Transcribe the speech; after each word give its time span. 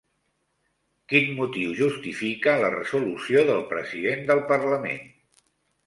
Quin 1.13 1.29
motiu 1.41 1.75
justifica 1.81 2.57
la 2.65 2.73
resolució 2.79 3.47
del 3.53 3.65
president 3.77 4.29
del 4.33 4.47
parlament? 4.55 5.03